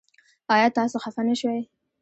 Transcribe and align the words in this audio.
ایا 0.53 0.67
تاسو 0.77 0.97
خفه 1.03 1.21
نه 1.27 1.35
شوئ؟ 1.39 1.59